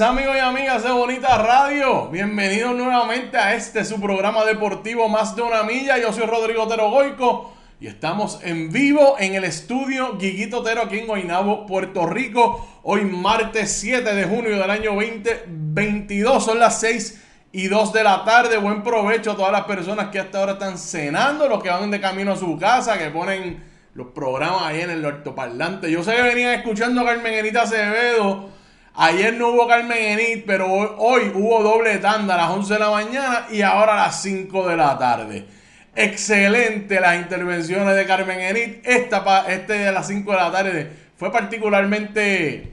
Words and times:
Amigos 0.00 0.36
y 0.36 0.38
amigas 0.38 0.84
de 0.84 0.92
Bonita 0.92 1.38
Radio. 1.38 2.08
Bienvenidos 2.08 2.76
nuevamente 2.76 3.36
a 3.36 3.54
este 3.54 3.84
su 3.84 4.00
programa 4.00 4.44
deportivo 4.44 5.08
Más 5.08 5.34
de 5.34 5.42
una 5.42 5.64
milla. 5.64 5.98
Yo 5.98 6.12
soy 6.12 6.24
Rodrigo 6.24 6.64
Otero 6.64 6.88
Goico 6.90 7.52
y 7.80 7.88
estamos 7.88 8.38
en 8.44 8.70
vivo 8.70 9.16
en 9.18 9.34
el 9.34 9.42
estudio 9.42 10.16
Guiguito 10.16 10.60
Otero 10.60 10.82
aquí 10.82 11.00
en 11.00 11.08
Guaynabo, 11.08 11.66
Puerto 11.66 12.06
Rico. 12.06 12.80
Hoy 12.84 13.06
martes 13.06 13.72
7 13.80 14.14
de 14.14 14.24
junio 14.24 14.56
del 14.58 14.70
año 14.70 14.94
2022. 14.94 16.44
Son 16.44 16.60
las 16.60 16.78
6 16.78 17.24
y 17.50 17.66
2 17.66 17.92
de 17.92 18.04
la 18.04 18.24
tarde. 18.24 18.58
Buen 18.58 18.84
provecho 18.84 19.32
a 19.32 19.36
todas 19.36 19.52
las 19.52 19.64
personas 19.64 20.10
que 20.10 20.20
hasta 20.20 20.38
ahora 20.38 20.52
están 20.52 20.78
cenando, 20.78 21.48
los 21.48 21.60
que 21.60 21.70
van 21.70 21.90
de 21.90 22.00
camino 22.00 22.32
a 22.32 22.36
su 22.36 22.56
casa, 22.56 22.98
que 22.98 23.10
ponen 23.10 23.64
los 23.94 24.08
programas 24.08 24.62
ahí 24.62 24.80
en 24.80 24.90
el 24.90 25.04
altoparlante. 25.04 25.90
Yo 25.90 26.04
sé 26.04 26.14
que 26.14 26.22
venían 26.22 26.54
escuchando 26.54 27.00
a 27.00 27.04
Carmen 27.04 27.34
Enita 27.34 27.62
Acevedo. 27.62 28.57
Ayer 28.94 29.34
no 29.34 29.48
hubo 29.48 29.68
Carmen 29.68 29.96
Enit, 29.96 30.44
pero 30.46 30.66
hoy, 30.72 31.30
hubo 31.34 31.62
doble 31.62 31.98
tanda 31.98 32.34
a 32.34 32.38
las 32.38 32.50
11 32.50 32.74
de 32.74 32.80
la 32.80 32.90
mañana 32.90 33.46
y 33.50 33.62
ahora 33.62 33.94
a 33.94 34.06
las 34.06 34.22
5 34.22 34.68
de 34.68 34.76
la 34.76 34.98
tarde. 34.98 35.46
Excelente 35.94 37.00
las 37.00 37.16
intervenciones 37.16 37.94
de 37.94 38.06
Carmen 38.06 38.40
Enit. 38.40 38.86
Esta, 38.86 39.44
este 39.48 39.74
de 39.74 39.92
las 39.92 40.06
5 40.06 40.30
de 40.30 40.36
la 40.36 40.50
tarde 40.50 40.92
fue 41.16 41.30
particularmente 41.30 42.72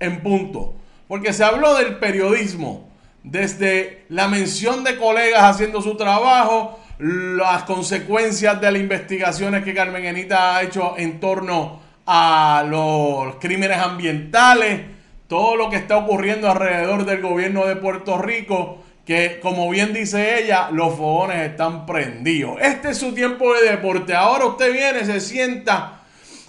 en 0.00 0.22
punto. 0.22 0.74
Porque 1.08 1.32
se 1.32 1.44
habló 1.44 1.74
del 1.74 1.96
periodismo. 1.96 2.90
Desde 3.22 4.04
la 4.08 4.28
mención 4.28 4.84
de 4.84 4.96
colegas 4.98 5.44
haciendo 5.44 5.80
su 5.80 5.96
trabajo, 5.96 6.78
las 6.98 7.64
consecuencias 7.64 8.60
de 8.60 8.70
las 8.70 8.80
investigaciones 8.80 9.64
que 9.64 9.74
Carmen 9.74 10.04
Enita 10.04 10.56
ha 10.56 10.62
hecho 10.62 10.94
en 10.96 11.20
torno 11.20 11.80
a 12.06 12.64
los 12.68 13.36
crímenes 13.36 13.78
ambientales, 13.78 14.80
todo 15.28 15.56
lo 15.56 15.70
que 15.70 15.76
está 15.76 15.96
ocurriendo 15.96 16.50
alrededor 16.50 17.04
del 17.04 17.22
gobierno 17.22 17.66
de 17.66 17.76
Puerto 17.76 18.18
Rico, 18.18 18.78
que 19.04 19.40
como 19.40 19.68
bien 19.70 19.92
dice 19.92 20.42
ella, 20.42 20.68
los 20.70 20.96
fogones 20.96 21.50
están 21.50 21.86
prendidos. 21.86 22.58
Este 22.60 22.90
es 22.90 22.98
su 22.98 23.12
tiempo 23.12 23.52
de 23.54 23.70
deporte. 23.70 24.14
Ahora 24.14 24.46
usted 24.46 24.72
viene, 24.72 25.04
se 25.04 25.20
sienta, 25.20 26.02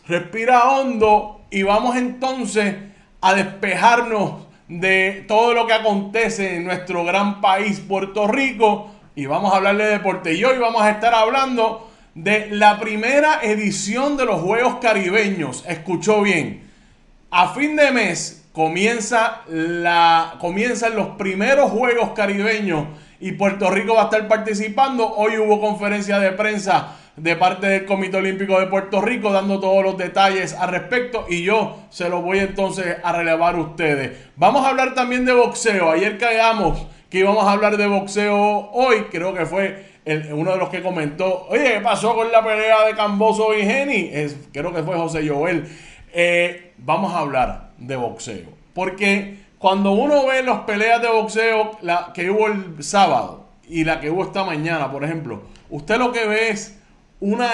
respira 0.08 0.70
hondo 0.70 1.42
y 1.50 1.64
vamos 1.64 1.96
entonces 1.96 2.76
a 3.22 3.34
despejarnos 3.34 4.46
de 4.68 5.26
todo 5.28 5.54
lo 5.54 5.68
que 5.68 5.74
acontece 5.74 6.56
en 6.56 6.66
nuestro 6.66 7.04
gran 7.04 7.42
país, 7.42 7.80
Puerto 7.80 8.28
Rico, 8.28 8.92
y 9.16 9.26
vamos 9.26 9.54
a 9.54 9.58
hablar 9.58 9.78
de 9.78 9.86
deporte. 9.86 10.34
Y 10.34 10.44
hoy 10.44 10.58
vamos 10.58 10.82
a 10.82 10.92
estar 10.92 11.14
hablando 11.14 11.92
de 12.14 12.48
la 12.52 12.80
primera 12.80 13.40
edición 13.44 14.18
de 14.18 14.26
los 14.26 14.42
Juegos 14.42 14.76
Caribeños. 14.82 15.64
Escuchó 15.68 16.22
bien. 16.22 16.70
A 17.32 17.50
fin 17.54 17.76
de 17.76 17.92
mes 17.92 18.45
comienza 18.56 19.42
la, 19.50 20.36
comienzan 20.40 20.96
los 20.96 21.10
primeros 21.18 21.72
Juegos 21.72 22.12
Caribeños 22.16 22.86
y 23.20 23.34
Puerto 23.34 23.70
Rico 23.70 23.96
va 23.96 24.04
a 24.04 24.06
estar 24.06 24.30
participando. 24.30 25.14
Hoy 25.14 25.38
hubo 25.38 25.60
conferencia 25.60 26.20
de 26.20 26.32
prensa 26.32 26.96
de 27.18 27.36
parte 27.36 27.68
del 27.68 27.86
Comité 27.86 28.16
Olímpico 28.16 28.58
de 28.58 28.68
Puerto 28.68 29.02
Rico 29.02 29.34
dando 29.34 29.60
todos 29.60 29.84
los 29.84 29.98
detalles 29.98 30.54
al 30.54 30.70
respecto 30.70 31.26
y 31.30 31.44
yo 31.44 31.80
se 31.90 32.08
los 32.08 32.24
voy 32.24 32.40
entonces 32.40 32.96
a 33.04 33.12
relevar 33.12 33.56
a 33.56 33.60
ustedes. 33.60 34.18
Vamos 34.38 34.66
a 34.66 34.70
hablar 34.70 34.94
también 34.94 35.26
de 35.26 35.34
boxeo. 35.34 35.92
Ayer 35.92 36.18
caigamos 36.18 36.88
que 37.10 37.20
íbamos 37.20 37.46
a 37.46 37.52
hablar 37.52 37.76
de 37.76 37.88
boxeo 37.88 38.70
hoy, 38.72 39.08
creo 39.12 39.34
que 39.34 39.46
fue 39.46 39.96
uno 40.32 40.52
de 40.52 40.58
los 40.58 40.70
que 40.70 40.82
comentó, 40.82 41.48
oye, 41.50 41.74
¿qué 41.74 41.80
pasó 41.82 42.16
con 42.16 42.32
la 42.32 42.44
pelea 42.44 42.86
de 42.86 42.96
Camboso 42.96 43.54
y 43.54 43.64
Geni? 43.64 44.12
Creo 44.54 44.74
que 44.74 44.84
fue 44.84 44.96
José 44.96 45.28
Joel. 45.28 45.66
Eh, 46.18 46.72
vamos 46.78 47.14
a 47.14 47.20
hablar 47.20 47.72
de 47.78 47.98
boxeo. 47.98 48.48
Porque 48.74 49.38
cuando 49.58 49.92
uno 49.92 50.26
ve 50.26 50.44
las 50.44 50.62
peleas 50.62 51.02
de 51.02 51.10
boxeo 51.10 51.78
la 51.82 52.14
que 52.14 52.30
hubo 52.30 52.48
el 52.48 52.82
sábado 52.82 53.48
y 53.68 53.84
la 53.84 54.00
que 54.00 54.10
hubo 54.10 54.24
esta 54.24 54.46
mañana, 54.46 54.90
por 54.90 55.04
ejemplo, 55.04 55.44
usted 55.70 55.98
lo 55.98 56.14
que 56.14 56.26
ve 56.26 56.50
es 56.52 56.80
una 57.20 57.50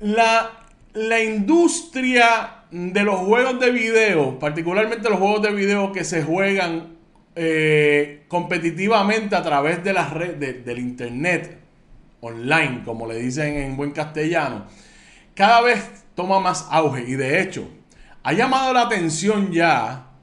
La, 0.00 0.52
la 0.94 1.22
industria 1.22 2.64
de 2.70 3.02
los 3.02 3.16
juegos 3.16 3.60
de 3.60 3.70
video, 3.70 4.38
particularmente 4.38 5.10
los 5.10 5.18
juegos 5.18 5.42
de 5.42 5.52
video 5.52 5.92
que 5.92 6.02
se 6.02 6.22
juegan 6.22 6.96
eh, 7.36 8.24
competitivamente 8.28 9.36
a 9.36 9.42
través 9.42 9.84
de 9.84 9.92
las 9.92 10.14
redes 10.14 10.64
del 10.64 10.78
internet 10.78 11.58
online, 12.22 12.84
como 12.86 13.06
le 13.06 13.16
dicen 13.16 13.54
en 13.54 13.76
buen 13.76 13.90
castellano, 13.90 14.64
cada 15.34 15.60
vez 15.60 16.06
toma 16.14 16.40
más 16.40 16.66
auge 16.70 17.04
y 17.06 17.16
de 17.16 17.42
hecho 17.42 17.68
ha 18.22 18.32
llamado 18.32 18.72
la 18.72 18.80
atención 18.80 19.52
ya 19.52 20.13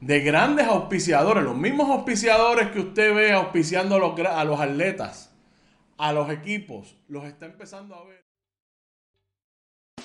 de 0.00 0.20
grandes 0.20 0.66
auspiciadores, 0.66 1.44
los 1.44 1.56
mismos 1.56 1.88
auspiciadores 1.90 2.70
que 2.70 2.80
usted 2.80 3.14
ve 3.14 3.32
auspiciando 3.32 3.96
a 3.96 4.44
los, 4.44 4.60
atletas, 4.60 5.34
a 5.98 6.12
los 6.12 6.30
equipos, 6.30 6.96
los 7.08 7.24
está 7.24 7.46
empezando 7.46 7.94
a 7.94 8.04
ver. 8.04 8.24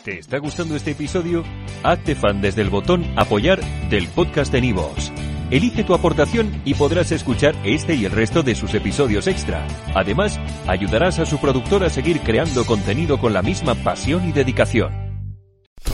¿Te 0.04 0.18
está 0.18 0.40
gustando 0.40 0.76
este 0.76 0.92
episodio? 0.92 1.44
Hazte 1.84 2.16
fan 2.16 2.42
desde 2.42 2.64
el 2.64 2.70
botón 2.70 3.06
apoyar 3.18 3.62
del 3.90 4.08
podcast 4.08 4.52
de 4.52 4.62
Nivos. 4.62 5.12
Elige 5.52 5.84
tu 5.84 5.94
aportación 5.94 6.62
y 6.64 6.74
podrás 6.74 7.12
escuchar 7.12 7.56
este 7.66 7.94
y 7.94 8.06
el 8.06 8.12
resto 8.12 8.42
de 8.42 8.56
sus 8.56 8.74
episodios 8.74 9.28
extra. 9.28 9.68
Además, 9.94 10.40
ayudarás 10.66 11.20
a 11.20 11.26
su 11.26 11.40
productor 11.40 11.84
a 11.84 11.90
seguir 11.90 12.22
creando 12.22 12.66
contenido 12.66 13.20
con 13.20 13.34
la 13.34 13.42
misma 13.42 13.76
pasión 13.76 14.28
y 14.28 14.32
dedicación. 14.32 15.11